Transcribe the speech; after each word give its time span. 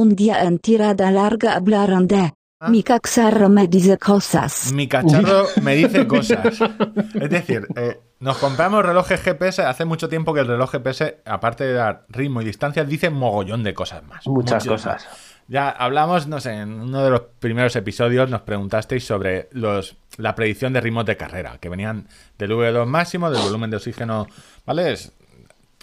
Un 0.00 0.16
día 0.16 0.44
en 0.44 0.58
tirada 0.58 1.10
larga 1.10 1.56
hablaron 1.56 2.08
de... 2.08 2.32
Ah. 2.58 2.70
Mi 2.70 2.82
cacharro 2.82 3.50
me 3.50 3.68
dice 3.68 3.98
cosas. 3.98 4.72
Mi 4.72 4.88
cacharro 4.88 5.44
me 5.60 5.74
dice 5.76 6.06
cosas. 6.06 6.58
Es 7.20 7.28
decir, 7.28 7.68
eh, 7.76 8.00
nos 8.18 8.38
compramos 8.38 8.82
relojes 8.82 9.20
GPS. 9.20 9.60
Hace 9.60 9.84
mucho 9.84 10.08
tiempo 10.08 10.32
que 10.32 10.40
el 10.40 10.46
reloj 10.46 10.70
GPS, 10.70 11.20
aparte 11.26 11.64
de 11.64 11.74
dar 11.74 12.06
ritmo 12.08 12.40
y 12.40 12.46
distancia, 12.46 12.82
dice 12.82 13.10
mogollón 13.10 13.62
de 13.62 13.74
cosas 13.74 14.02
más. 14.04 14.26
Muchas 14.26 14.66
cosas. 14.66 15.06
Ya 15.48 15.68
hablamos, 15.68 16.26
no 16.28 16.40
sé, 16.40 16.52
en 16.54 16.80
uno 16.80 17.04
de 17.04 17.10
los 17.10 17.20
primeros 17.38 17.76
episodios 17.76 18.30
nos 18.30 18.40
preguntasteis 18.40 19.04
sobre 19.04 19.50
los, 19.52 19.98
la 20.16 20.34
predicción 20.34 20.72
de 20.72 20.80
ritmos 20.80 21.04
de 21.04 21.18
carrera, 21.18 21.58
que 21.60 21.68
venían 21.68 22.08
del 22.38 22.52
V2 22.52 22.86
máximo, 22.86 23.30
del 23.30 23.42
volumen 23.42 23.68
de 23.68 23.76
oxígeno, 23.76 24.28
¿vale? 24.64 24.92
Es 24.92 25.12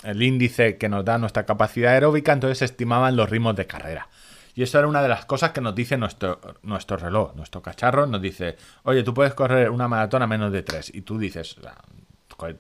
el 0.03 0.21
índice 0.21 0.77
que 0.77 0.89
nos 0.89 1.03
da 1.05 1.17
nuestra 1.17 1.45
capacidad 1.45 1.93
aeróbica, 1.93 2.33
entonces 2.33 2.61
estimaban 2.61 3.15
los 3.15 3.29
ritmos 3.29 3.55
de 3.55 3.67
carrera. 3.67 4.07
Y 4.55 4.63
eso 4.63 4.79
era 4.79 4.87
una 4.87 5.03
de 5.03 5.09
las 5.09 5.25
cosas 5.25 5.51
que 5.51 5.61
nos 5.61 5.75
dice 5.75 5.97
nuestro, 5.97 6.39
nuestro 6.63 6.97
reloj, 6.97 7.35
nuestro 7.35 7.61
cacharro, 7.61 8.07
nos 8.07 8.21
dice, 8.21 8.57
oye, 8.83 9.03
tú 9.03 9.13
puedes 9.13 9.33
correr 9.35 9.69
una 9.69 9.87
maratón 9.87 10.23
a 10.23 10.27
menos 10.27 10.51
de 10.51 10.63
3. 10.63 10.95
Y 10.95 11.01
tú 11.01 11.19
dices, 11.19 11.57
"Ah, 11.63 11.75
joder, 12.35 12.59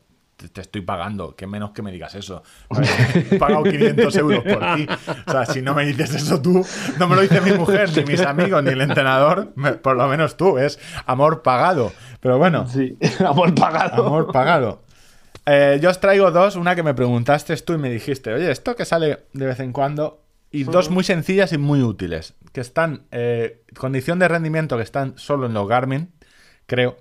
te, 0.53 0.61
estoy 0.61 0.81
pagando, 0.81 1.35
que 1.35 1.47
menos 1.47 1.71
que 1.71 1.81
me 1.81 1.91
digas 1.91 2.13
eso. 2.13 2.43
He 3.15 3.37
pagado 3.39 3.63
500 3.63 4.15
euros 4.17 4.43
por 4.43 4.75
ti. 4.75 4.87
O 5.25 5.31
sea, 5.31 5.45
si 5.47 5.63
no 5.63 5.73
me 5.73 5.85
dices 5.85 6.13
eso 6.13 6.39
tú, 6.39 6.63
no 6.99 7.07
me 7.07 7.15
lo 7.15 7.21
dice 7.21 7.41
mi 7.41 7.51
mujer, 7.53 7.89
ni 7.97 8.03
mis 8.03 8.21
amigos, 8.21 8.63
ni 8.63 8.69
el 8.69 8.81
entrenador, 8.81 9.53
por 9.81 9.97
lo 9.97 10.07
menos 10.07 10.37
tú, 10.37 10.59
es 10.59 10.79
amor 11.07 11.41
pagado. 11.41 11.91
Pero 12.19 12.37
bueno, 12.37 12.67
Sí, 12.69 12.95
amor 13.25 13.55
pagado. 13.55 14.05
Amor 14.05 14.31
pagado. 14.31 14.83
Eh, 15.49 15.79
yo 15.81 15.89
os 15.89 16.01
traigo 16.01 16.29
dos, 16.29 16.57
una 16.57 16.75
que 16.75 16.83
me 16.83 16.93
preguntaste 16.93 17.55
tú 17.55 17.73
y 17.73 17.77
me 17.77 17.89
dijiste, 17.89 18.33
oye, 18.33 18.51
esto 18.51 18.75
que 18.75 18.83
sale 18.83 19.27
de 19.31 19.45
vez 19.45 19.61
en 19.61 19.71
cuando, 19.71 20.21
y 20.51 20.65
dos 20.65 20.89
muy 20.89 21.05
sencillas 21.05 21.53
y 21.53 21.57
muy 21.57 21.81
útiles, 21.81 22.33
que 22.51 22.59
están, 22.59 23.03
eh, 23.11 23.63
condición 23.77 24.19
de 24.19 24.27
rendimiento 24.27 24.75
que 24.75 24.83
están 24.83 25.17
solo 25.17 25.45
en 25.45 25.53
los 25.53 25.65
Garmin, 25.65 26.11
creo. 26.65 26.97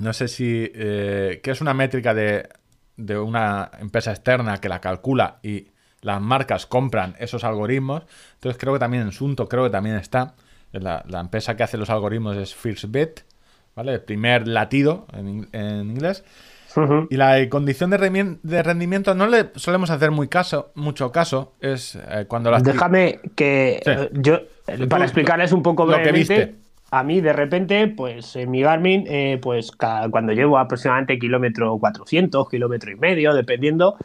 No 0.00 0.12
sé 0.12 0.26
si, 0.26 0.68
eh, 0.74 1.40
que 1.44 1.52
es 1.52 1.60
una 1.60 1.74
métrica 1.74 2.12
de, 2.12 2.48
de 2.96 3.16
una 3.16 3.70
empresa 3.78 4.10
externa 4.10 4.58
que 4.58 4.68
la 4.68 4.80
calcula 4.80 5.38
y 5.44 5.68
las 6.00 6.20
marcas 6.20 6.66
compran 6.66 7.14
esos 7.20 7.44
algoritmos. 7.44 8.02
Entonces 8.34 8.60
creo 8.60 8.72
que 8.72 8.80
también 8.80 9.04
en 9.04 9.12
Sunto, 9.12 9.48
creo 9.48 9.62
que 9.62 9.70
también 9.70 9.94
está. 9.94 10.34
La, 10.72 11.04
la 11.06 11.20
empresa 11.20 11.56
que 11.56 11.62
hace 11.62 11.76
los 11.76 11.88
algoritmos 11.90 12.36
es 12.36 12.52
First 12.52 12.86
Bit, 12.88 13.20
¿vale? 13.76 13.92
El 13.92 14.00
primer 14.00 14.48
latido 14.48 15.06
en 15.12 15.88
inglés. 15.88 16.24
Y 17.10 17.16
la 17.16 17.48
condición 17.48 17.90
de, 17.90 17.98
rendimi- 17.98 18.38
de 18.42 18.62
rendimiento 18.62 19.14
no 19.14 19.26
le 19.26 19.50
solemos 19.56 19.90
hacer 19.90 20.10
muy 20.10 20.28
caso, 20.28 20.70
mucho 20.74 21.12
caso. 21.12 21.52
Es 21.60 21.96
eh, 21.96 22.24
cuando 22.28 22.50
las 22.50 22.62
Déjame 22.64 23.20
que 23.36 23.80
Sí. 23.84 23.90
eh, 23.90 24.10
yo, 24.12 24.34
eh, 24.66 24.78
Tú- 24.78 24.88
para 24.88 25.04
explicarles 25.04 25.52
un 25.52 25.62
poco 25.62 25.84
lo 25.86 25.92
que 25.96 26.02
brevemente, 26.02 26.34
viste. 26.46 26.54
a 26.90 27.02
mí 27.02 27.20
de 27.20 27.32
repente, 27.32 27.86
pues 27.88 28.34
en 28.36 28.50
mi 28.50 28.62
Garmin, 28.62 29.04
eh, 29.08 29.38
pues 29.42 29.70
cuando 29.72 30.32
llevo 30.32 30.58
aproximadamente 30.58 31.18
kilómetro 31.18 31.76
400, 31.78 32.48
kilómetro 32.48 32.90
y 32.90 32.96
medio, 32.96 33.34
dependiendo, 33.34 33.96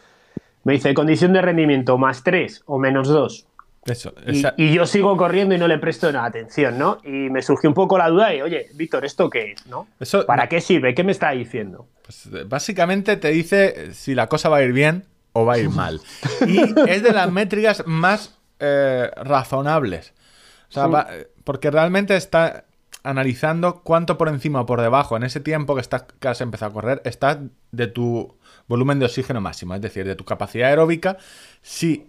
me 0.64 0.74
dice 0.74 0.94
condición 0.94 1.34
de 1.34 1.42
rendimiento 1.42 1.98
más 1.98 2.24
3 2.24 2.64
o 2.66 2.78
menos 2.80 3.08
2. 3.08 3.46
Eso, 3.90 4.14
Y, 4.58 4.74
yo 4.74 4.86
sigo 4.86 5.16
corriendo 5.18 5.56
y 5.56 5.58
no 5.58 5.68
le 5.68 5.78
presto 5.78 6.12
nada 6.12 6.26
atención, 6.26 6.78
¿no? 6.78 7.00
Y 7.04 7.10
me 7.30 7.42
surgió 7.42 7.70
un 7.70 7.74
poco 7.74 7.98
la 7.98 8.10
duda 8.10 8.30
de, 8.30 8.44
oye, 8.44 8.68
Víctor, 8.76 9.06
¿esto 9.06 9.30
qué 9.30 9.52
es? 9.54 9.66
¿no? 9.68 9.88
Eso- 10.00 10.26
¿Para 10.26 10.44
no. 10.44 10.50
qué 10.50 10.62
sirve? 10.62 10.94
¿Qué 10.94 11.04
me 11.04 11.12
está 11.12 11.32
diciendo? 11.32 11.88
pues, 12.04 12.26
eh, 12.28 12.44
básicamente 12.48 13.18
te 13.18 13.30
dice 13.30 13.94
si 13.94 14.16
la 14.16 14.28
cosa 14.28 14.50
va 14.50 14.58
a 14.58 14.64
ir 14.64 14.74
bien 14.74 15.06
o 15.34 15.46
va 15.46 15.54
a 15.54 15.58
ir 15.60 15.70
mal. 15.70 16.02
Y 16.48 16.60
es 16.90 17.04
de 17.04 17.12
las 17.14 17.32
métricas 17.32 17.84
más 17.86 18.36
eh, 18.60 19.10
razonables. 19.16 20.14
O 20.70 20.72
sea, 20.74 20.88
va- 20.88 21.08
eh, 21.12 21.28
porque 21.44 21.70
realmente 21.72 22.16
está 22.16 22.66
analizando 23.04 23.82
cuánto 23.82 24.18
por 24.18 24.28
encima 24.28 24.62
o 24.62 24.66
por 24.66 24.82
debajo 24.82 25.16
en 25.18 25.24
ese 25.24 25.40
tiempo 25.40 25.74
que, 25.76 25.82
estás, 25.82 26.04
que 26.20 26.28
has 26.28 26.42
empezado 26.42 26.72
a 26.72 26.74
correr 26.74 27.02
estás 27.06 27.38
de 27.72 27.88
tu 27.88 28.36
volumen 28.68 29.00
de 29.00 29.06
oxígeno 29.06 29.40
máximo, 29.42 29.74
es 29.76 29.82
decir, 29.82 30.06
de 30.06 30.16
tu 30.16 30.26
capacidad 30.26 30.68
aeróbica. 30.70 31.18
Si 31.62 32.08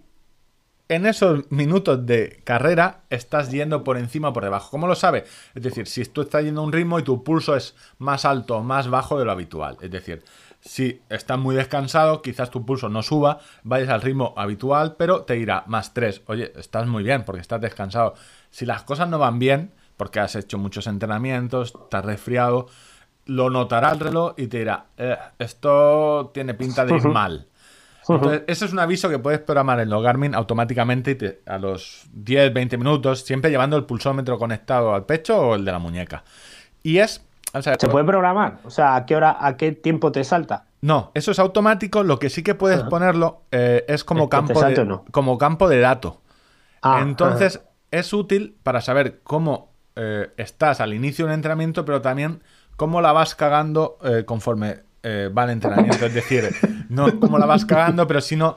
en 0.91 1.05
esos 1.05 1.49
minutos 1.49 2.05
de 2.05 2.41
carrera 2.43 3.03
estás 3.09 3.49
yendo 3.49 3.81
por 3.81 3.97
encima 3.97 4.27
o 4.29 4.33
por 4.33 4.43
debajo. 4.43 4.69
¿Cómo 4.71 4.87
lo 4.87 4.95
sabe? 4.95 5.23
Es 5.55 5.63
decir, 5.63 5.87
si 5.87 6.03
tú 6.03 6.21
estás 6.21 6.43
yendo 6.43 6.59
a 6.59 6.65
un 6.65 6.73
ritmo 6.73 6.99
y 6.99 7.03
tu 7.03 7.23
pulso 7.23 7.55
es 7.55 7.75
más 7.97 8.25
alto 8.25 8.57
o 8.57 8.61
más 8.63 8.89
bajo 8.89 9.17
de 9.17 9.23
lo 9.23 9.31
habitual. 9.31 9.77
Es 9.79 9.89
decir, 9.89 10.21
si 10.59 11.01
estás 11.07 11.39
muy 11.39 11.55
descansado, 11.55 12.21
quizás 12.21 12.49
tu 12.49 12.65
pulso 12.65 12.89
no 12.89 13.03
suba, 13.03 13.39
vayas 13.63 13.87
al 13.87 14.01
ritmo 14.01 14.33
habitual, 14.35 14.97
pero 14.97 15.21
te 15.21 15.37
irá 15.37 15.63
más 15.65 15.93
3. 15.93 16.23
Oye, 16.25 16.51
estás 16.57 16.85
muy 16.87 17.03
bien 17.03 17.23
porque 17.23 17.39
estás 17.39 17.61
descansado. 17.61 18.15
Si 18.49 18.65
las 18.65 18.83
cosas 18.83 19.07
no 19.07 19.17
van 19.17 19.39
bien, 19.39 19.71
porque 19.95 20.19
has 20.19 20.35
hecho 20.35 20.57
muchos 20.57 20.87
entrenamientos, 20.87 21.73
estás 21.85 22.03
resfriado, 22.03 22.67
lo 23.27 23.49
notará 23.49 23.91
el 23.91 23.99
reloj 24.01 24.33
y 24.35 24.47
te 24.47 24.57
dirá, 24.59 24.87
"Eh, 24.97 25.15
esto 25.39 26.31
tiene 26.33 26.53
pinta 26.53 26.83
de 26.85 26.95
ir 26.97 27.07
mal. 27.07 27.47
Entonces, 28.07 28.43
ese 28.47 28.65
es 28.65 28.73
un 28.73 28.79
aviso 28.79 29.09
que 29.09 29.19
puedes 29.19 29.39
programar 29.39 29.79
en 29.79 29.89
los 29.89 30.01
Garmin 30.03 30.33
automáticamente 30.35 31.15
te- 31.15 31.41
a 31.45 31.57
los 31.57 32.03
10, 32.13 32.53
20 32.53 32.77
minutos, 32.77 33.21
siempre 33.21 33.51
llevando 33.51 33.77
el 33.77 33.85
pulsómetro 33.85 34.37
conectado 34.39 34.93
al 34.93 35.05
pecho 35.05 35.39
o 35.39 35.55
el 35.55 35.63
de 35.65 35.71
la 35.71 35.79
muñeca. 35.79 36.23
Y 36.83 36.97
es. 36.97 37.23
o 37.53 37.61
sea, 37.61 37.75
¿Se 37.79 37.87
puede 37.89 38.05
programar? 38.05 38.57
O 38.63 38.69
sea, 38.69 38.95
¿a 38.95 39.05
qué 39.05 39.15
hora, 39.15 39.37
a 39.39 39.55
qué 39.57 39.71
tiempo 39.71 40.11
te 40.11 40.23
salta? 40.23 40.65
no, 40.81 41.11
eso 41.13 41.29
es 41.31 41.37
automático. 41.37 42.01
Lo 42.03 42.17
que 42.17 42.31
sí 42.31 42.41
que 42.41 42.55
puedes 42.55 42.81
ponerlo 42.83 43.43
eh, 43.51 43.85
es 43.87 44.03
como 44.03 44.23
Es 44.23 44.29
que 44.31 44.37
te 44.37 44.53
campo, 44.53 44.61
de, 44.65 44.85
no. 44.85 45.05
como 45.11 45.37
campo 45.37 45.69
de 45.69 45.79
dato. 45.79 46.21
Ah, 46.81 46.99
Entonces, 47.03 47.61
es 47.91 48.11
útil 48.13 48.57
para 48.63 48.81
saber 48.81 49.19
cómo 49.23 49.73
eh, 49.95 50.31
estás 50.37 50.81
al 50.81 50.95
inicio 50.95 51.25
de 51.25 51.29
un 51.31 51.35
entrenamiento, 51.35 51.85
pero 51.85 52.01
también 52.01 52.41
cómo 52.77 52.99
la 53.01 53.11
vas 53.11 53.35
cagando 53.35 53.99
eh, 54.03 54.23
conforme 54.25 54.79
eh, 55.03 55.29
va 55.35 55.45
el 55.45 55.51
entrenamiento. 55.51 56.05
Es 56.05 56.13
decir, 56.13 56.49
no 56.89 57.19
cómo 57.19 57.37
la 57.39 57.45
vas 57.45 57.65
cagando, 57.65 58.05
pero 58.07 58.21
si 58.21 58.35
Ya, 58.37 58.55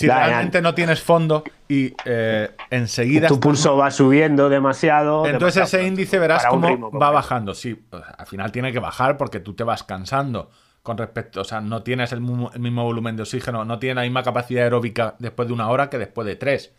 ya. 0.00 0.26
realmente 0.26 0.62
no 0.62 0.74
tienes 0.74 1.02
fondo 1.02 1.44
y 1.68 1.94
eh, 2.04 2.50
enseguida 2.70 3.28
tu 3.28 3.34
estás- 3.34 3.42
pulso 3.46 3.76
va 3.76 3.90
subiendo 3.90 4.48
demasiado. 4.48 5.26
entonces 5.26 5.56
demasiado 5.56 5.82
ese 5.82 5.88
índice 5.88 6.18
verás 6.18 6.46
cómo 6.46 6.68
ritmo 6.68 6.90
va 6.90 7.10
bajando. 7.10 7.54
Sí, 7.54 7.74
pues, 7.74 8.02
al 8.16 8.26
final 8.26 8.52
tiene 8.52 8.72
que 8.72 8.78
bajar 8.78 9.16
porque 9.16 9.40
tú 9.40 9.54
te 9.54 9.64
vas 9.64 9.82
cansando 9.82 10.50
con 10.82 10.98
respecto, 10.98 11.42
o 11.42 11.44
sea, 11.44 11.60
no 11.60 11.82
tienes 11.82 12.10
el, 12.12 12.20
mismo 12.20 12.82
volumen 12.84 13.14
de 13.14 13.22
oxígeno, 13.22 13.64
no 13.64 13.78
tienes 13.78 13.96
la 13.96 14.02
misma 14.02 14.22
capacidad 14.24 14.64
aeróbica 14.64 15.14
después 15.20 15.46
de 15.46 15.54
una 15.54 15.68
hora 15.68 15.88
que 15.88 15.96
después 15.98 16.26
de 16.26 16.34
tres 16.36 16.72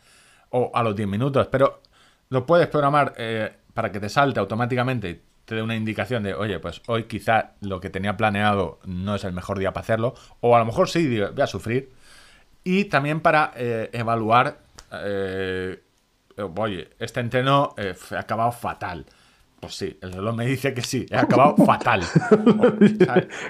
o 0.49 0.71
a 0.73 0.83
los 0.83 0.95
10 0.95 1.07
minutos, 1.07 1.47
pero 1.47 1.81
lo 2.29 2.45
puedes 2.45 2.67
programar 2.67 3.13
eh, 3.17 3.53
para 3.73 3.91
que 3.91 3.99
te 4.01 4.09
salte 4.09 4.39
automáticamente 4.41 5.21
te 5.53 5.57
dé 5.57 5.61
una 5.61 5.75
indicación 5.75 6.23
de, 6.23 6.33
oye, 6.33 6.59
pues 6.59 6.81
hoy 6.87 7.03
quizá 7.03 7.51
lo 7.61 7.79
que 7.79 7.91
tenía 7.91 8.17
planeado 8.17 8.79
no 8.85 9.13
es 9.13 9.23
el 9.23 9.33
mejor 9.33 9.59
día 9.59 9.71
para 9.71 9.83
hacerlo, 9.83 10.15
o 10.41 10.55
a 10.55 10.59
lo 10.59 10.65
mejor 10.65 10.89
sí, 10.89 11.19
voy 11.19 11.41
a 11.41 11.47
sufrir. 11.47 11.91
Y 12.63 12.85
también 12.85 13.19
para 13.19 13.51
eh, 13.55 13.89
evaluar, 13.93 14.57
eh, 14.91 15.79
eh, 16.35 16.41
oye, 16.57 16.89
este 16.97 17.19
entreno 17.19 17.75
eh, 17.77 17.93
ha 18.11 18.19
acabado 18.19 18.51
fatal. 18.51 19.05
Pues 19.59 19.75
sí, 19.75 19.97
el 20.01 20.13
reloj 20.13 20.35
me 20.35 20.45
dice 20.45 20.73
que 20.73 20.81
sí, 20.81 21.05
he 21.09 21.17
acabado 21.17 21.55
fatal. 21.65 22.01
O 22.57 22.67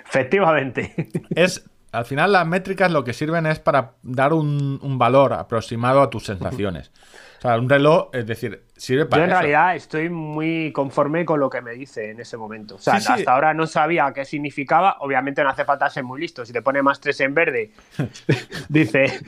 Efectivamente. 0.08 1.09
es, 1.30 1.64
al 1.94 2.06
final 2.06 2.31
las 2.34 2.46
métricas 2.46 2.92
lo 2.92 3.04
que 3.04 3.14
sirven 3.14 3.46
es 3.46 3.59
para 3.59 3.94
dar 4.04 4.34
un, 4.34 4.80
un 4.81 4.98
valor 4.98 5.31
aproximado 5.34 6.02
a 6.02 6.09
tus 6.09 6.26
sensaciones. 6.28 6.92
O 7.40 7.42
sea, 7.44 7.58
un 7.58 7.70
reloj, 7.70 8.09
es 8.14 8.26
decir, 8.26 8.64
sirve 8.78 9.06
para 9.06 9.22
Yo 9.22 9.24
en 9.26 9.30
eso. 9.31 9.40
realidad 9.40 9.76
estoy 9.76 10.09
muy 10.09 10.72
conforme 10.72 11.26
con 11.26 11.40
lo 11.42 11.50
que 11.50 11.62
me 11.62 11.72
dice 11.74 12.12
en 12.12 12.20
ese 12.22 12.38
momento. 12.38 12.76
O 12.76 12.80
sea, 12.80 13.00
Sí, 13.00 13.06
sí. 13.08 13.12
hasta 13.14 13.34
ahora 13.34 13.53
no 13.53 13.68
sabía 13.68 14.12
qué 14.14 14.24
significaba. 14.24 14.96
Obviamente 15.02 15.44
no 15.44 15.50
hace 15.50 15.66
falta 15.66 15.90
ser 15.90 16.03
muy 16.06 16.22
listo. 16.22 16.46
Si 16.46 16.53
te 16.53 16.62
pone 16.62 16.82
más 16.82 17.00
3 17.02 17.20
en 17.22 17.34
verde, 17.34 17.72
dice, 18.70 19.20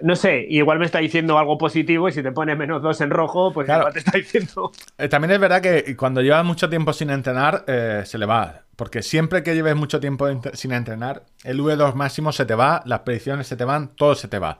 no 0.00 0.16
sé, 0.16 0.46
igual 0.48 0.78
me 0.78 0.86
está 0.86 0.98
diciendo 0.98 1.38
algo 1.38 1.58
positivo 1.58 2.08
y 2.08 2.12
si 2.12 2.22
te 2.22 2.32
pone 2.32 2.54
menos 2.56 2.82
2 2.82 3.00
en 3.02 3.10
rojo, 3.10 3.52
pues 3.52 3.66
Claro. 3.66 3.80
igual 3.82 3.92
te 3.94 3.98
está 4.00 4.12
diciendo... 4.18 4.70
Eh, 4.96 5.08
también 5.08 5.32
es 5.32 5.40
verdad 5.40 5.60
que 5.60 5.96
cuando 5.96 6.20
llevas 6.22 6.44
mucho 6.44 6.68
tiempo 6.68 6.92
sin 6.92 7.10
entrenar, 7.10 7.64
eh, 7.66 8.02
se 8.04 8.18
le 8.18 8.26
va. 8.26 8.62
Porque 8.76 9.02
siempre 9.02 9.42
que 9.42 9.54
lleves 9.54 9.74
mucho 9.74 9.98
tiempo 9.98 10.26
sin 10.54 10.72
entrenar, 10.72 11.24
el 11.42 11.60
V2 11.60 11.94
máximo 11.94 12.30
se 12.32 12.46
te 12.46 12.54
va, 12.54 12.82
las 12.86 13.00
predicciones 13.00 13.46
se 13.48 13.56
te 13.56 13.64
van, 13.64 13.88
todo 13.96 14.14
se 14.14 14.28
te 14.28 14.38
va. 14.38 14.56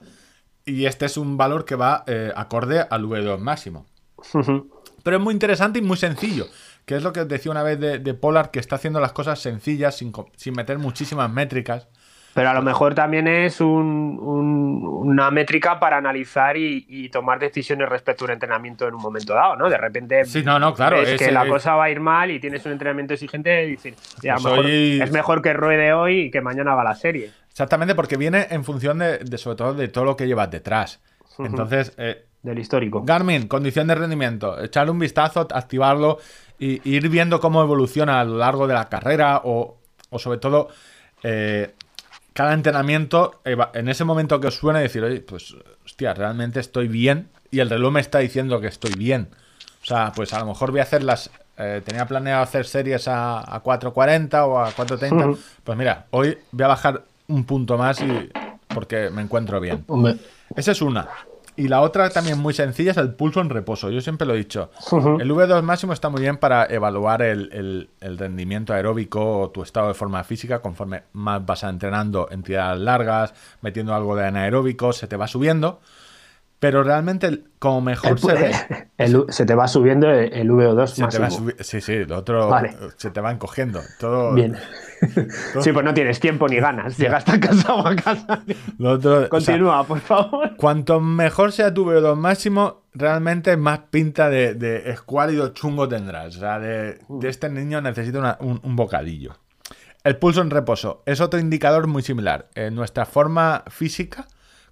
Y 0.64 0.86
este 0.86 1.06
es 1.06 1.16
un 1.16 1.36
valor 1.36 1.64
que 1.64 1.76
va 1.76 2.02
eh, 2.08 2.32
acorde 2.34 2.84
al 2.90 3.04
V2 3.04 3.38
máximo. 3.38 3.86
Pero 5.04 5.16
es 5.16 5.22
muy 5.22 5.32
interesante 5.32 5.78
y 5.78 5.82
muy 5.82 5.96
sencillo. 5.96 6.46
Que 6.84 6.96
es 6.96 7.02
lo 7.02 7.12
que 7.12 7.20
os 7.20 7.28
decía 7.28 7.52
una 7.52 7.62
vez 7.62 7.78
de, 7.78 7.98
de 7.98 8.14
Polar, 8.14 8.50
que 8.50 8.58
está 8.58 8.76
haciendo 8.76 8.98
las 8.98 9.12
cosas 9.12 9.38
sencillas, 9.38 9.96
sin, 9.96 10.12
sin 10.36 10.54
meter 10.54 10.78
muchísimas 10.78 11.30
métricas. 11.30 11.86
Pero 12.38 12.50
a 12.50 12.54
lo 12.54 12.62
mejor 12.62 12.94
también 12.94 13.26
es 13.26 13.60
un- 13.60 14.16
un- 14.22 14.84
una 14.86 15.28
métrica 15.32 15.80
para 15.80 15.96
analizar 15.96 16.56
y, 16.56 16.86
y 16.88 17.08
tomar 17.08 17.40
decisiones 17.40 17.88
respecto 17.88 18.24
a 18.24 18.26
un 18.26 18.30
entrenamiento 18.34 18.86
en 18.86 18.94
un 18.94 19.02
momento 19.02 19.34
dado, 19.34 19.56
¿no? 19.56 19.68
De 19.68 19.76
repente 19.76 20.24
Sí, 20.24 20.44
no, 20.44 20.56
no, 20.60 20.72
claro, 20.72 20.98
es- 21.02 21.18
que 21.18 21.32
la 21.32 21.42
es- 21.42 21.48
cosa 21.48 21.74
va 21.74 21.84
a 21.86 21.90
ir 21.90 21.98
mal 21.98 22.30
y 22.30 22.38
tienes 22.38 22.64
un 22.64 22.70
entrenamiento 22.70 23.14
exigente 23.14 23.66
y 23.66 23.70
decir, 23.72 23.96
"Oye, 24.20 24.30
a 24.30 24.34
lo 24.36 24.40
Pues 24.42 24.52
mejor 24.52 24.64
hoy- 24.66 25.00
es 25.02 25.10
mejor 25.10 25.42
que 25.42 25.52
ruede 25.52 25.92
hoy 25.92 26.20
y 26.20 26.30
que 26.30 26.40
mañana 26.40 26.74
haga 26.74 26.84
la 26.84 26.94
serie. 26.94 27.32
Exactamente, 27.50 27.96
porque 27.96 28.16
viene 28.16 28.46
en 28.50 28.62
función 28.62 29.00
de, 29.00 29.18
de 29.18 29.36
sobre 29.36 29.56
todo 29.56 29.74
de 29.74 29.88
todo 29.88 30.04
lo 30.04 30.16
que 30.16 30.28
llevas 30.28 30.48
detrás. 30.48 31.00
Entonces, 31.40 31.92
eh, 31.98 32.24
del 32.40 32.60
histórico. 32.60 33.02
Garmin, 33.04 33.48
condición 33.48 33.88
de 33.88 33.96
rendimiento. 33.96 34.62
Echarle 34.62 34.92
un 34.92 35.00
vistazo, 35.00 35.40
activarlo 35.52 36.18
y 36.56 36.88
ir 36.88 37.08
viendo 37.08 37.40
cómo 37.40 37.62
evoluciona 37.62 38.20
a 38.20 38.24
lo 38.24 38.36
largo 38.38 38.68
de 38.68 38.74
la 38.74 38.88
carrera 38.88 39.40
o, 39.42 39.76
o 40.10 40.18
sobre 40.20 40.38
todo 40.38 40.68
eh, 41.24 41.74
cada 42.38 42.54
entrenamiento, 42.54 43.40
en 43.44 43.88
ese 43.88 44.04
momento 44.04 44.38
que 44.38 44.46
os 44.46 44.54
suena 44.54 44.78
decir, 44.78 45.02
oye, 45.02 45.18
pues 45.18 45.56
hostia, 45.84 46.14
realmente 46.14 46.60
estoy 46.60 46.86
bien 46.86 47.30
y 47.50 47.58
el 47.58 47.68
reloj 47.68 47.92
me 47.92 48.00
está 48.00 48.20
diciendo 48.20 48.60
que 48.60 48.68
estoy 48.68 48.92
bien. 48.96 49.30
O 49.82 49.84
sea, 49.84 50.12
pues 50.14 50.32
a 50.32 50.38
lo 50.38 50.46
mejor 50.46 50.70
voy 50.70 50.78
a 50.78 50.84
hacer 50.84 51.02
las... 51.02 51.32
Eh, 51.56 51.82
tenía 51.84 52.06
planeado 52.06 52.40
hacer 52.40 52.64
series 52.64 53.08
a, 53.08 53.40
a 53.40 53.60
4.40 53.60 54.46
o 54.46 54.60
a 54.60 54.70
4.30. 54.70 55.36
Pues 55.64 55.76
mira, 55.76 56.06
hoy 56.12 56.38
voy 56.52 56.64
a 56.64 56.68
bajar 56.68 57.02
un 57.26 57.42
punto 57.42 57.76
más 57.76 58.00
y 58.02 58.30
porque 58.72 59.10
me 59.10 59.22
encuentro 59.22 59.58
bien. 59.58 59.84
Esa 60.54 60.70
es 60.70 60.80
una. 60.80 61.08
Y 61.58 61.66
la 61.66 61.80
otra 61.80 62.08
también 62.08 62.38
muy 62.38 62.54
sencilla 62.54 62.92
es 62.92 62.96
el 62.98 63.14
pulso 63.14 63.40
en 63.40 63.50
reposo. 63.50 63.90
Yo 63.90 64.00
siempre 64.00 64.24
lo 64.28 64.34
he 64.34 64.36
dicho. 64.36 64.70
El 64.92 65.28
V2 65.32 65.60
máximo 65.62 65.92
está 65.92 66.08
muy 66.08 66.20
bien 66.20 66.36
para 66.36 66.64
evaluar 66.66 67.20
el, 67.20 67.90
rendimiento 68.00 68.72
aeróbico 68.72 69.40
o 69.40 69.50
tu 69.50 69.64
estado 69.64 69.88
de 69.88 69.94
forma 69.94 70.22
física 70.22 70.60
conforme 70.60 71.02
más 71.14 71.44
vas 71.44 71.64
entrenando 71.64 72.28
en 72.30 72.44
tiradas 72.44 72.78
largas, 72.78 73.34
metiendo 73.60 73.92
algo 73.92 74.14
de 74.14 74.28
anaeróbico, 74.28 74.92
se 74.92 75.08
te 75.08 75.16
va 75.16 75.26
subiendo. 75.26 75.80
Pero 76.60 76.82
realmente, 76.82 77.44
como 77.60 77.80
mejor 77.80 78.18
se 78.18 78.34
ve. 78.34 78.52
se 79.28 79.46
te 79.46 79.54
va 79.54 79.68
subiendo 79.68 80.10
el, 80.10 80.50
VO2 80.50 81.00
máximo. 81.20 81.50
sí, 81.60 81.80
sí, 81.80 82.04
lo 82.04 82.18
otro 82.18 82.50
se 82.96 83.10
te 83.10 83.20
va 83.20 83.30
encogiendo. 83.30 83.80
Todo, 83.98 84.34
Bien. 84.34 84.56
Sí, 85.60 85.70
pues 85.72 85.84
no 85.84 85.94
tienes 85.94 86.18
tiempo 86.18 86.48
ni 86.48 86.56
ganas. 86.56 86.98
Llegas 86.98 87.24
tan 87.24 87.38
cansado 87.38 87.86
a 87.86 87.94
casa. 87.94 88.42
Continúa, 89.30 89.86
por 89.86 90.00
favor. 90.00 90.56
Cuanto 90.56 91.00
mejor 91.00 91.52
sea 91.52 91.72
tu 91.72 91.84
VO2 91.84 92.16
máximo, 92.16 92.82
realmente 92.94 93.56
más 93.56 93.78
pinta 93.90 94.28
de, 94.28 94.54
de 94.54 94.90
escuálido 94.90 95.50
chungo 95.50 95.88
tendrás. 95.88 96.36
O 96.36 96.40
sea, 96.40 96.58
de, 96.58 96.98
este 97.22 97.48
niño 97.48 97.80
necesita 97.80 98.38
un, 98.40 98.60
un 98.60 98.74
bocadillo. 98.74 99.36
El 100.02 100.16
pulso 100.16 100.40
en 100.40 100.50
reposo 100.50 101.04
es 101.06 101.20
otro 101.20 101.38
indicador 101.38 101.86
muy 101.86 102.02
similar. 102.02 102.48
En 102.56 102.74
nuestra 102.74 103.06
forma 103.06 103.62
física 103.68 104.26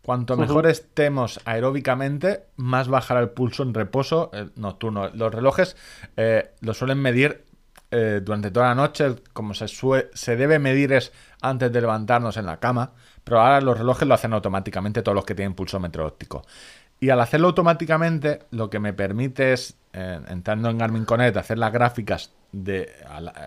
Cuanto 0.06 0.36
mejor 0.36 0.68
estemos 0.68 1.40
aeróbicamente, 1.46 2.44
más 2.54 2.86
bajará 2.86 3.18
el 3.18 3.30
pulso 3.30 3.64
en 3.64 3.74
reposo 3.74 4.30
eh, 4.32 4.50
nocturno. 4.54 5.10
Los 5.12 5.34
relojes 5.34 5.76
eh, 6.16 6.52
lo 6.60 6.74
suelen 6.74 6.98
medir 6.98 7.42
eh, 7.90 8.20
durante 8.22 8.52
toda 8.52 8.68
la 8.68 8.76
noche, 8.76 9.16
como 9.32 9.52
se, 9.52 9.66
se 9.66 10.36
debe 10.36 10.60
medir 10.60 10.92
es 10.92 11.12
antes 11.42 11.72
de 11.72 11.80
levantarnos 11.80 12.36
en 12.36 12.46
la 12.46 12.60
cama, 12.60 12.92
pero 13.24 13.40
ahora 13.40 13.60
los 13.60 13.76
relojes 13.76 14.06
lo 14.06 14.14
hacen 14.14 14.32
automáticamente 14.32 15.02
todos 15.02 15.16
los 15.16 15.24
que 15.24 15.34
tienen 15.34 15.54
pulsómetro 15.54 16.06
óptico. 16.06 16.42
Y 17.00 17.10
al 17.10 17.20
hacerlo 17.20 17.48
automáticamente, 17.48 18.42
lo 18.52 18.70
que 18.70 18.78
me 18.78 18.92
permite 18.92 19.54
es, 19.54 19.76
entrando 19.92 20.70
en 20.70 20.78
Garmin 20.78 21.04
Connect, 21.04 21.36
hacer 21.36 21.58
las 21.58 21.72
gráficas 21.72 22.32
de 22.52 22.92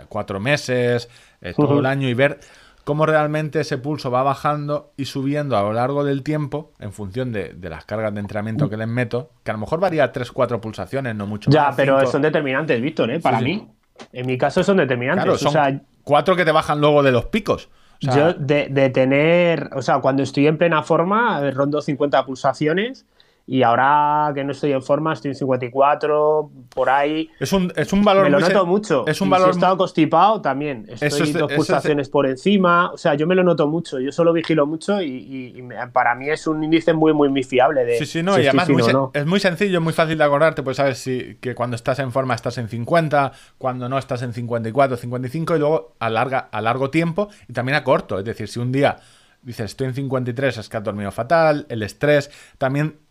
cuatro 0.09 0.41
meses, 0.41 1.07
todo 1.55 1.79
el 1.79 1.85
año 1.85 2.09
y 2.09 2.13
ver 2.13 2.41
cómo 2.83 3.05
realmente 3.05 3.61
ese 3.61 3.77
pulso 3.77 4.11
va 4.11 4.23
bajando 4.23 4.93
y 4.97 5.05
subiendo 5.05 5.57
a 5.57 5.61
lo 5.61 5.73
largo 5.73 6.03
del 6.03 6.23
tiempo 6.23 6.71
en 6.79 6.91
función 6.91 7.31
de, 7.31 7.55
las 7.61 7.85
cargas 7.85 8.13
de 8.13 8.19
entrenamiento 8.19 8.69
que 8.69 8.77
les 8.77 8.87
meto, 8.87 9.31
que 9.43 9.51
a 9.51 9.53
lo 9.53 9.59
mejor 9.59 9.79
varía 9.79 10.11
3-4 10.11 10.59
pulsaciones, 10.59 11.15
no 11.15 11.27
mucho 11.27 11.51
ya, 11.51 11.71
pero 11.75 12.05
son 12.07 12.21
determinantes, 12.21 12.81
Víctor, 12.81 13.11
¿eh? 13.11 13.19
para 13.19 13.41
mí. 13.41 13.67
En 14.13 14.25
mi 14.25 14.37
caso 14.37 14.63
son 14.63 14.77
determinantes. 14.77 15.39
son 15.39 15.83
cuatro 16.03 16.35
que 16.35 16.45
te 16.45 16.51
bajan 16.51 16.79
luego 16.79 17.03
de 17.03 17.11
los 17.11 17.25
picos. 17.25 17.69
yo 17.99 18.33
de, 18.33 18.69
de, 18.69 18.89
tener, 18.89 19.69
o 19.75 19.81
sea, 19.81 19.99
cuando 19.99 20.23
estoy 20.23 20.47
en 20.47 20.57
plena 20.57 20.83
forma, 20.83 21.51
rondo 21.51 21.81
50 21.81 22.25
pulsaciones 22.25 23.05
y 23.51 23.63
ahora 23.63 24.31
que 24.35 24.43
no 24.43 24.51
estoy 24.51 24.73
en 24.73 24.83
forma, 24.83 25.11
estoy 25.11 25.29
en 25.29 25.35
54, 25.35 26.51
por 26.69 26.87
ahí. 26.87 27.31
Es 27.39 27.51
un, 27.51 27.73
es 27.75 27.91
un 27.91 28.03
valor 28.03 28.25
Me 28.25 28.29
lo 28.29 28.39
noto 28.39 28.63
mucho. 28.67 29.07
Es 29.07 29.21
un 29.21 29.29
valor. 29.31 29.47
Si 29.47 29.49
he 29.49 29.57
estado 29.57 29.75
constipado 29.75 30.39
también. 30.39 30.85
Estoy 30.87 31.31
dos 31.31 31.51
pulsaciones 31.53 32.09
por 32.09 32.27
encima. 32.27 32.91
O 32.91 32.97
sea, 32.97 33.15
yo 33.15 33.25
me 33.25 33.33
lo 33.33 33.43
noto 33.43 33.67
mucho. 33.67 33.99
Yo 33.99 34.11
solo 34.11 34.33
vigilo 34.33 34.67
mucho 34.67 35.01
y, 35.01 35.67
para 35.91 36.13
mí 36.13 36.29
es 36.29 36.45
un 36.45 36.63
índice 36.63 36.93
muy, 36.93 37.11
muy, 37.11 37.27
muy 37.29 37.41
fiable. 37.41 37.85
De 37.85 37.97
sí, 37.97 38.05
sí, 38.05 38.21
no. 38.21 38.39
y 38.39 38.45
además 38.45 38.69
es 39.15 39.25
muy 39.25 39.39
sencillo, 39.39 39.81
muy 39.81 39.93
fácil 39.93 40.19
de 40.19 40.23
acordarte. 40.23 40.61
Pues 40.61 40.77
sabes 40.77 40.99
si, 40.99 41.37
que 41.41 41.55
cuando 41.55 41.75
estás 41.75 41.97
en 41.97 42.11
forma 42.11 42.35
estás 42.35 42.59
en 42.59 42.69
50, 42.69 43.31
cuando 43.57 43.89
no 43.89 43.97
estás 43.97 44.21
en 44.21 44.31
54, 44.31 44.95
55 44.95 45.55
y 45.55 45.59
luego 45.59 45.95
a, 45.97 46.11
larga, 46.11 46.49
a 46.51 46.61
largo 46.61 46.91
tiempo 46.91 47.29
y 47.47 47.53
también 47.53 47.77
a 47.77 47.83
corto. 47.83 48.19
Es 48.19 48.25
decir, 48.25 48.47
si 48.47 48.59
un 48.59 48.71
día 48.71 48.97
dices 49.41 49.71
estoy 49.71 49.87
en 49.87 49.95
53, 49.95 50.59
es 50.59 50.69
que 50.69 50.77
has 50.77 50.83
dormido 50.83 51.11
fatal, 51.11 51.65
el 51.69 51.81
estrés, 51.81 52.29
también 52.59 53.08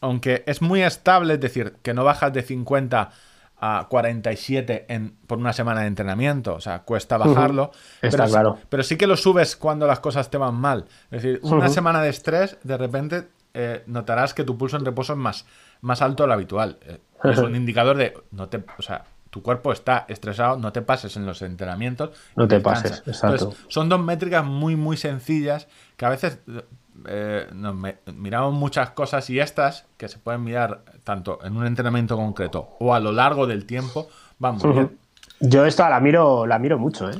aunque 0.00 0.44
es 0.46 0.62
muy 0.62 0.82
estable, 0.82 1.34
es 1.34 1.40
decir, 1.40 1.76
que 1.82 1.94
no 1.94 2.04
bajas 2.04 2.32
de 2.32 2.42
50 2.42 3.10
a 3.60 3.86
47 3.88 4.86
en, 4.88 5.16
por 5.26 5.38
una 5.38 5.52
semana 5.52 5.80
de 5.80 5.88
entrenamiento, 5.88 6.54
o 6.54 6.60
sea, 6.60 6.82
cuesta 6.82 7.18
bajarlo. 7.18 7.72
Está 8.00 8.18
pero, 8.18 8.28
claro. 8.30 8.58
pero 8.68 8.82
sí 8.82 8.96
que 8.96 9.06
lo 9.06 9.16
subes 9.16 9.56
cuando 9.56 9.86
las 9.86 10.00
cosas 10.00 10.30
te 10.30 10.38
van 10.38 10.54
mal. 10.54 10.84
Es 11.10 11.22
decir, 11.22 11.40
una 11.42 11.68
semana 11.68 12.00
de 12.00 12.10
estrés, 12.10 12.56
de 12.62 12.76
repente 12.76 13.28
eh, 13.54 13.82
notarás 13.86 14.34
que 14.34 14.44
tu 14.44 14.56
pulso 14.56 14.76
en 14.76 14.84
reposo 14.84 15.14
es 15.14 15.18
más, 15.18 15.44
más 15.80 16.02
alto 16.02 16.22
de 16.22 16.28
lo 16.28 16.34
habitual. 16.34 16.78
Eh, 16.82 17.00
es 17.24 17.38
un 17.38 17.56
indicador 17.56 17.96
de, 17.96 18.14
no 18.30 18.48
te, 18.48 18.62
o 18.78 18.82
sea, 18.82 19.04
tu 19.30 19.42
cuerpo 19.42 19.72
está 19.72 20.06
estresado, 20.08 20.56
no 20.56 20.72
te 20.72 20.82
pases 20.82 21.16
en 21.16 21.26
los 21.26 21.42
entrenamientos. 21.42 22.10
No 22.36 22.46
te 22.46 22.60
pases, 22.60 23.02
exacto. 23.06 23.54
son 23.66 23.88
dos 23.88 24.00
métricas 24.00 24.44
muy, 24.44 24.76
muy 24.76 24.96
sencillas 24.96 25.66
que 25.96 26.06
a 26.06 26.10
veces 26.10 26.38
eh, 27.06 27.46
nos 27.52 27.76
miramos 28.14 28.54
muchas 28.54 28.90
cosas 28.90 29.28
y 29.30 29.40
estas, 29.40 29.86
que 29.96 30.08
se 30.08 30.18
pueden 30.18 30.44
mirar 30.44 30.82
tanto 31.04 31.38
en 31.44 31.56
un 31.56 31.66
entrenamiento 31.66 32.16
concreto 32.16 32.76
o 32.80 32.94
a 32.94 33.00
lo 33.00 33.12
largo 33.12 33.46
del 33.46 33.66
tiempo, 33.66 34.08
van 34.38 34.58
muy 34.58 34.72
bien. 34.72 34.98
Yo 35.40 35.64
esta 35.64 35.88
la 35.88 36.00
miro, 36.00 36.46
la 36.46 36.58
miro 36.58 36.78
mucho, 36.78 37.10
¿eh? 37.10 37.14